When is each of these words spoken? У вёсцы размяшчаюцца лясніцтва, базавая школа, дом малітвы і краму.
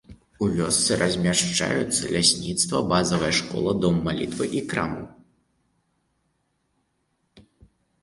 У 0.43 0.47
вёсцы 0.53 0.95
размяшчаюцца 1.01 2.09
лясніцтва, 2.15 2.81
базавая 2.93 3.31
школа, 3.43 3.71
дом 3.85 4.03
малітвы 4.09 4.51
і 4.61 4.67
краму. 4.75 5.07